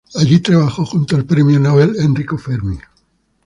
Allí 0.15 0.39
trabajó 0.39 0.83
junto 0.83 1.15
al 1.15 1.25
premio 1.25 1.59
Nobel 1.59 1.95
Enrico 1.99 2.35
Fermi. 2.35 2.79